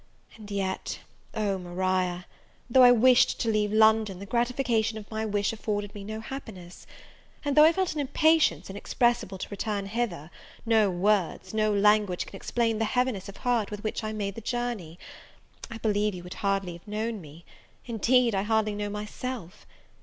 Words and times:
And 0.35 0.49
yet, 0.49 0.97
oh, 1.35 1.59
Maria! 1.59 2.25
though 2.67 2.81
I 2.81 2.91
wished 2.91 3.39
to 3.39 3.51
leave 3.51 3.71
London, 3.71 4.17
the 4.17 4.25
gratification 4.25 4.97
of 4.97 5.11
my 5.11 5.27
wish 5.27 5.53
afforded 5.53 5.93
me 5.93 6.03
no 6.03 6.19
happiness! 6.21 6.87
and 7.45 7.55
though 7.55 7.65
I 7.65 7.71
felt 7.71 7.93
an 7.93 7.99
impatience 7.99 8.67
inexpressible 8.67 9.37
to 9.37 9.47
return 9.51 9.85
hither, 9.85 10.31
no 10.65 10.89
words, 10.89 11.53
no 11.53 11.71
language, 11.71 12.25
can 12.25 12.35
explain 12.35 12.79
the 12.79 12.85
heaviness 12.85 13.29
of 13.29 13.37
heart 13.37 13.69
with 13.69 13.83
which 13.83 14.03
I 14.03 14.11
made 14.11 14.33
the 14.33 14.41
journey. 14.41 14.97
I 15.69 15.77
believe 15.77 16.15
you 16.15 16.23
would 16.23 16.33
hardly 16.41 16.73
have 16.73 16.87
known 16.87 17.21
me; 17.21 17.45
indeed, 17.85 18.33
I 18.33 18.41
hardly 18.41 18.73
know 18.73 18.89
myself. 18.89 19.67